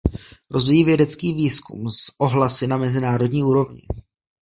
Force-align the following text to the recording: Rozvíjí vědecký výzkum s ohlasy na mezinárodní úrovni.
Rozvíjí 0.51 0.83
vědecký 0.83 1.33
výzkum 1.33 1.89
s 1.89 2.15
ohlasy 2.19 2.67
na 2.67 2.77
mezinárodní 2.77 3.43
úrovni. 3.43 3.81